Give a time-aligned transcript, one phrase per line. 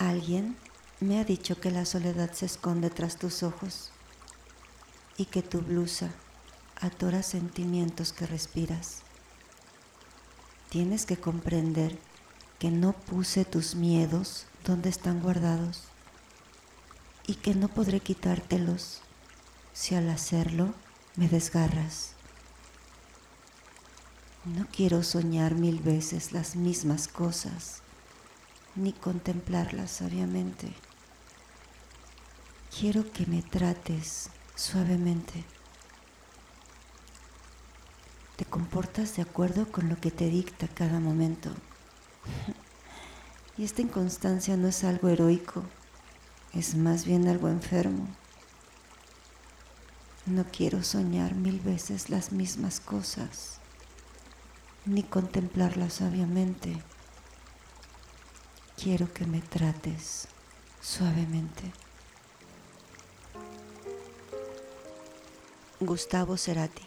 [0.00, 0.56] Alguien
[1.00, 3.90] me ha dicho que la soledad se esconde tras tus ojos
[5.18, 6.08] y que tu blusa
[6.80, 9.02] atora sentimientos que respiras.
[10.70, 11.98] Tienes que comprender
[12.58, 15.82] que no puse tus miedos donde están guardados
[17.26, 19.02] y que no podré quitártelos
[19.74, 20.72] si al hacerlo
[21.16, 22.12] me desgarras.
[24.46, 27.82] No quiero soñar mil veces las mismas cosas,
[28.76, 30.72] ni contemplarlas sabiamente.
[32.78, 35.44] Quiero que me trates suavemente.
[38.36, 41.50] Te comportas de acuerdo con lo que te dicta cada momento.
[43.58, 45.62] Y esta inconstancia no es algo heroico,
[46.54, 48.08] es más bien algo enfermo.
[50.24, 53.58] No quiero soñar mil veces las mismas cosas,
[54.86, 56.82] ni contemplarlas sabiamente.
[58.82, 60.26] Quiero que me trates
[60.80, 61.70] suavemente.
[65.80, 66.82] Gustavo Cerati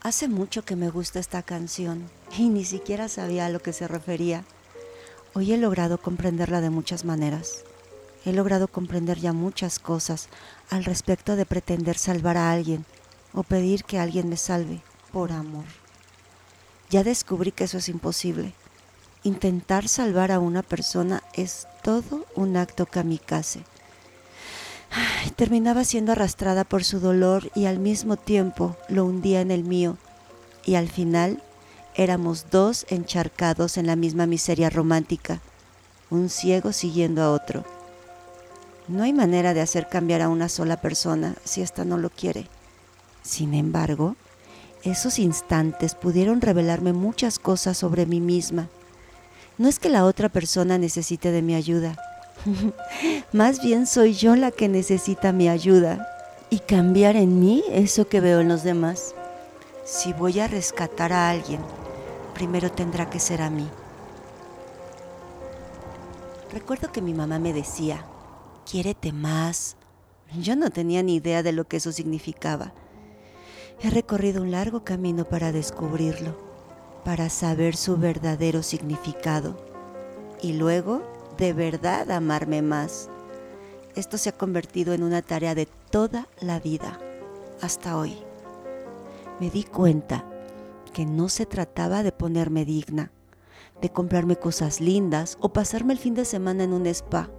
[0.00, 3.86] Hace mucho que me gusta esta canción y ni siquiera sabía a lo que se
[3.86, 4.46] refería.
[5.34, 7.64] Hoy he logrado comprenderla de muchas maneras.
[8.24, 10.30] He logrado comprender ya muchas cosas
[10.70, 12.86] al respecto de pretender salvar a alguien
[13.34, 14.80] o pedir que alguien me salve
[15.12, 15.79] por amor.
[16.90, 18.52] Ya descubrí que eso es imposible.
[19.22, 23.64] Intentar salvar a una persona es todo un acto kamikaze
[25.36, 29.96] terminaba siendo arrastrada por su dolor y al mismo tiempo lo hundía en el mío.
[30.64, 31.42] Y al final
[31.94, 35.40] éramos dos encharcados en la misma miseria romántica,
[36.10, 37.64] un ciego siguiendo a otro.
[38.88, 42.48] No hay manera de hacer cambiar a una sola persona si ésta no lo quiere.
[43.22, 44.16] Sin embargo,
[44.84, 48.68] esos instantes pudieron revelarme muchas cosas sobre mí misma.
[49.58, 51.96] No es que la otra persona necesite de mi ayuda,
[53.32, 56.06] Más bien soy yo la que necesita mi ayuda
[56.48, 59.14] y cambiar en mí eso que veo en los demás.
[59.84, 61.60] Si voy a rescatar a alguien,
[62.34, 63.68] primero tendrá que ser a mí.
[66.52, 68.04] Recuerdo que mi mamá me decía,
[68.68, 69.76] quiérete más.
[70.38, 72.72] Yo no tenía ni idea de lo que eso significaba.
[73.82, 76.36] He recorrido un largo camino para descubrirlo,
[77.02, 79.56] para saber su verdadero significado.
[80.42, 81.02] Y luego
[81.38, 83.08] de verdad amarme más.
[83.96, 87.00] Esto se ha convertido en una tarea de toda la vida,
[87.62, 88.18] hasta hoy.
[89.40, 90.26] Me di cuenta
[90.92, 93.10] que no se trataba de ponerme digna,
[93.80, 97.30] de comprarme cosas lindas o pasarme el fin de semana en un spa.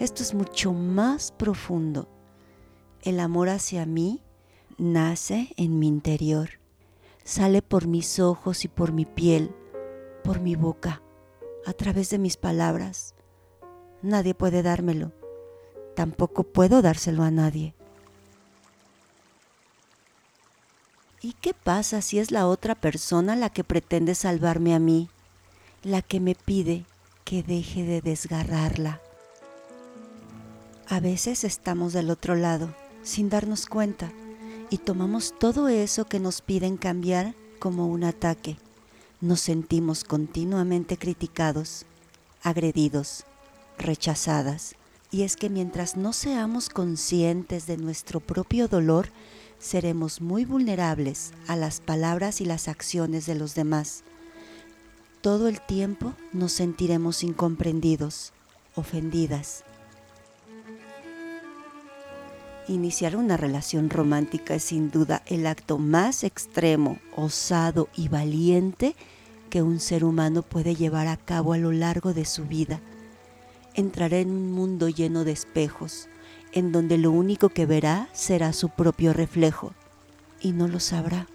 [0.00, 2.08] Esto es mucho más profundo.
[3.02, 4.20] El amor hacia mí
[4.78, 6.50] nace en mi interior,
[7.24, 9.54] sale por mis ojos y por mi piel,
[10.22, 11.02] por mi boca,
[11.66, 13.14] a través de mis palabras,
[14.02, 15.12] nadie puede dármelo.
[15.94, 17.74] Tampoco puedo dárselo a nadie.
[21.20, 25.08] ¿Y qué pasa si es la otra persona la que pretende salvarme a mí,
[25.82, 26.84] la que me pide
[27.24, 29.00] que deje de desgarrarla?
[30.86, 34.12] A veces estamos del otro lado, sin darnos cuenta,
[34.74, 38.56] y tomamos todo eso que nos piden cambiar como un ataque.
[39.20, 41.86] Nos sentimos continuamente criticados,
[42.42, 43.22] agredidos,
[43.78, 44.74] rechazadas.
[45.12, 49.10] Y es que mientras no seamos conscientes de nuestro propio dolor,
[49.60, 54.02] seremos muy vulnerables a las palabras y las acciones de los demás.
[55.20, 58.32] Todo el tiempo nos sentiremos incomprendidos,
[58.74, 59.62] ofendidas.
[62.68, 68.96] Iniciar una relación romántica es sin duda el acto más extremo, osado y valiente
[69.50, 72.80] que un ser humano puede llevar a cabo a lo largo de su vida
[73.74, 76.08] entrará en un mundo lleno de espejos,
[76.52, 79.74] en donde lo único que verá será su propio reflejo,
[80.40, 81.26] y no lo sabrá,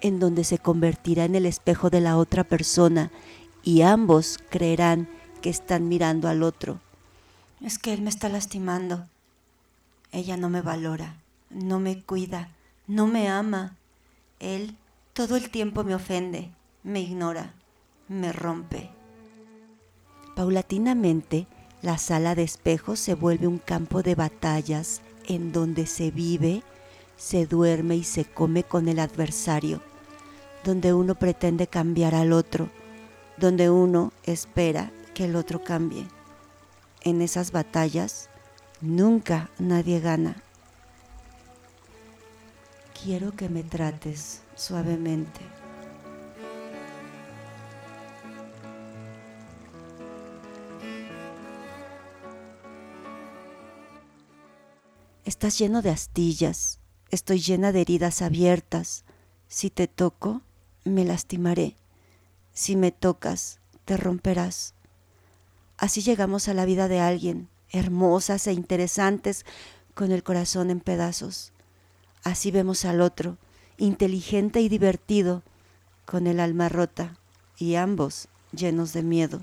[0.00, 3.10] en donde se convertirá en el espejo de la otra persona,
[3.62, 5.08] y ambos creerán
[5.40, 6.80] que están mirando al otro.
[7.60, 9.06] Es que él me está lastimando.
[10.12, 11.16] Ella no me valora,
[11.50, 12.50] no me cuida,
[12.86, 13.76] no me ama.
[14.40, 14.76] Él
[15.12, 16.50] todo el tiempo me ofende,
[16.82, 17.52] me ignora,
[18.08, 18.90] me rompe.
[20.34, 21.46] Paulatinamente,
[21.82, 26.62] la sala de espejos se vuelve un campo de batallas en donde se vive,
[27.16, 29.82] se duerme y se come con el adversario,
[30.64, 32.68] donde uno pretende cambiar al otro,
[33.36, 36.06] donde uno espera que el otro cambie.
[37.02, 38.30] En esas batallas
[38.80, 40.36] Nunca nadie gana.
[43.02, 45.40] Quiero que me trates suavemente.
[55.24, 56.78] Estás lleno de astillas,
[57.10, 59.04] estoy llena de heridas abiertas.
[59.48, 60.42] Si te toco,
[60.84, 61.74] me lastimaré.
[62.52, 64.74] Si me tocas, te romperás.
[65.76, 69.44] Así llegamos a la vida de alguien, hermosas e interesantes,
[69.94, 71.52] con el corazón en pedazos.
[72.22, 73.36] Así vemos al otro,
[73.78, 75.42] inteligente y divertido,
[76.04, 77.16] con el alma rota,
[77.56, 79.42] y ambos llenos de miedo.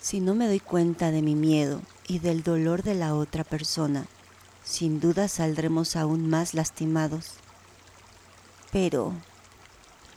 [0.00, 4.06] Si no me doy cuenta de mi miedo y del dolor de la otra persona,
[4.64, 7.34] sin duda saldremos aún más lastimados.
[8.72, 9.12] Pero,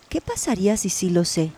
[0.10, 1.52] ¿qué pasaría si sí lo sé?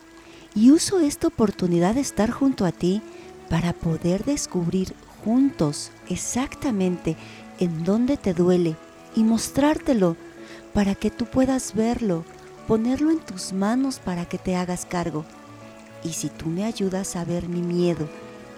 [0.56, 3.02] Y uso esta oportunidad de estar junto a ti
[3.50, 7.14] para poder descubrir juntos exactamente
[7.60, 8.74] en dónde te duele
[9.14, 10.16] y mostrártelo
[10.72, 12.24] para que tú puedas verlo,
[12.66, 15.26] ponerlo en tus manos para que te hagas cargo.
[16.02, 18.08] Y si tú me ayudas a ver mi miedo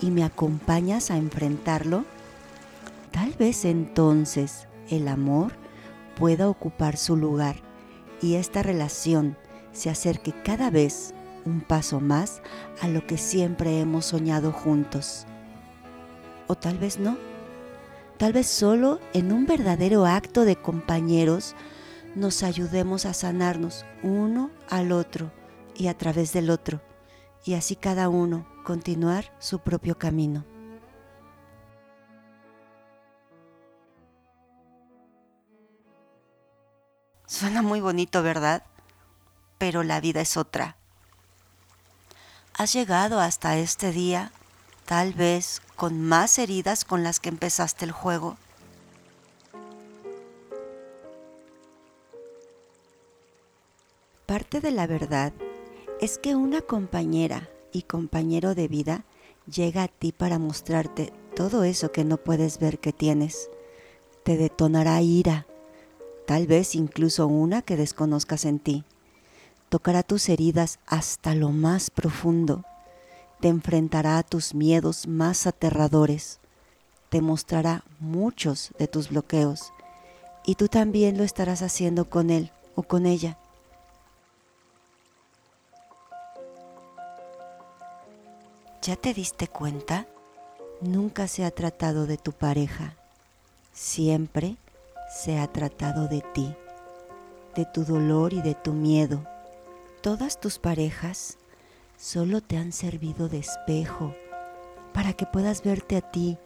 [0.00, 2.04] y me acompañas a enfrentarlo,
[3.10, 5.52] tal vez entonces el amor
[6.16, 7.56] pueda ocupar su lugar
[8.22, 9.36] y esta relación
[9.72, 11.12] se acerque cada vez
[11.48, 12.42] un paso más
[12.80, 15.26] a lo que siempre hemos soñado juntos.
[16.46, 17.16] O tal vez no.
[18.18, 21.54] Tal vez solo en un verdadero acto de compañeros
[22.14, 25.30] nos ayudemos a sanarnos uno al otro
[25.76, 26.80] y a través del otro,
[27.44, 30.44] y así cada uno continuar su propio camino.
[37.26, 38.64] Suena muy bonito, ¿verdad?
[39.58, 40.76] Pero la vida es otra.
[42.58, 44.32] Has llegado hasta este día,
[44.84, 48.36] tal vez con más heridas con las que empezaste el juego.
[54.26, 55.32] Parte de la verdad
[56.00, 59.04] es que una compañera y compañero de vida
[59.46, 63.50] llega a ti para mostrarte todo eso que no puedes ver que tienes.
[64.24, 65.46] Te detonará ira,
[66.26, 68.84] tal vez incluso una que desconozcas en ti.
[69.68, 72.64] Tocará tus heridas hasta lo más profundo.
[73.40, 76.40] Te enfrentará a tus miedos más aterradores.
[77.10, 79.72] Te mostrará muchos de tus bloqueos.
[80.44, 83.36] Y tú también lo estarás haciendo con él o con ella.
[88.82, 90.06] ¿Ya te diste cuenta?
[90.80, 92.94] Nunca se ha tratado de tu pareja,
[93.72, 94.56] siempre
[95.12, 96.54] se ha tratado de ti,
[97.56, 99.20] de tu dolor y de tu miedo.
[100.00, 101.38] Todas tus parejas
[101.96, 104.14] solo te han servido de espejo
[104.94, 106.38] para que puedas verte a ti.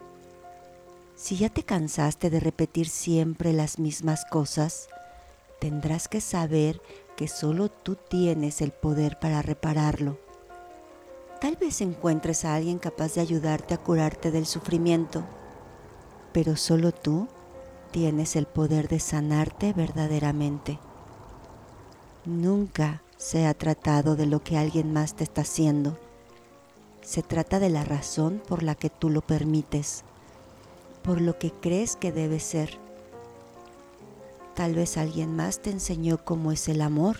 [1.17, 4.89] Si ya te cansaste de repetir siempre las mismas cosas,
[5.61, 6.81] tendrás que saber
[7.15, 10.19] que solo tú tienes el poder para repararlo.
[11.39, 15.25] Tal vez encuentres a alguien capaz de ayudarte a curarte del sufrimiento,
[16.33, 17.29] pero solo tú
[17.91, 20.79] tienes el poder de sanarte verdaderamente.
[22.25, 25.96] Nunca se ha tratado de lo que alguien más te está haciendo.
[27.02, 30.02] Se trata de la razón por la que tú lo permites,
[31.02, 32.79] por lo que crees que debe ser.
[34.56, 37.19] Tal vez alguien más te enseñó cómo es el amor.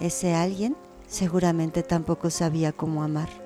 [0.00, 0.76] Ese alguien
[1.08, 3.45] seguramente tampoco sabía cómo amar.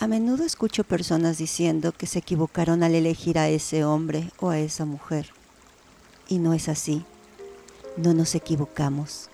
[0.00, 4.58] A menudo escucho personas diciendo que se equivocaron al elegir a ese hombre o a
[4.58, 5.28] esa mujer.
[6.26, 7.04] Y no es así.
[7.98, 9.28] No nos equivocamos.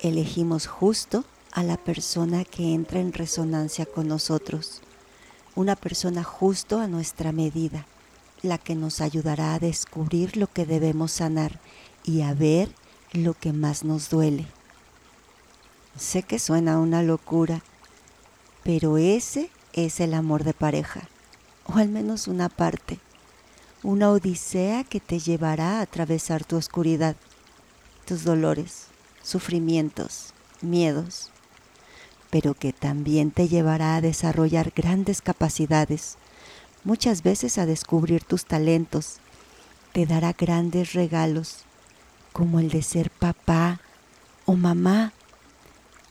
[0.00, 4.80] Elegimos justo a la persona que entra en resonancia con nosotros.
[5.54, 7.84] Una persona justo a nuestra medida
[8.40, 11.60] la que nos ayudará a descubrir lo que debemos sanar
[12.04, 12.70] y a ver
[13.12, 14.46] lo que más nos duele.
[15.98, 17.60] Sé que suena una locura,
[18.64, 21.08] pero ese es el amor de pareja,
[21.66, 22.98] o al menos una parte,
[23.82, 27.16] una odisea que te llevará a atravesar tu oscuridad,
[28.04, 28.86] tus dolores,
[29.22, 31.30] sufrimientos, miedos,
[32.30, 36.16] pero que también te llevará a desarrollar grandes capacidades
[36.84, 39.16] muchas veces a descubrir tus talentos.
[39.92, 41.64] Te dará grandes regalos,
[42.32, 43.80] como el de ser papá
[44.46, 45.12] o mamá.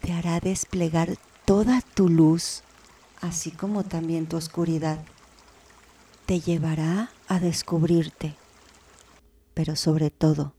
[0.02, 2.64] Te hará desplegar toda tu luz,
[3.22, 5.00] así como también tu oscuridad.
[6.26, 8.36] Te llevará a descubrirte,
[9.54, 10.54] pero sobre todo,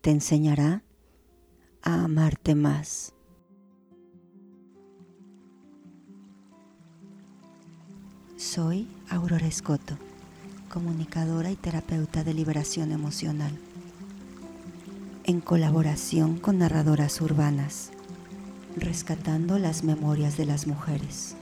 [0.00, 0.82] te enseñará
[1.82, 3.12] a amarte más.
[8.36, 9.98] Soy Aurora Escoto,
[10.72, 13.58] comunicadora y terapeuta de liberación emocional.
[15.24, 17.90] en colaboración con narradoras urbanas,
[18.76, 21.34] rescatando las memorias de las mujeres.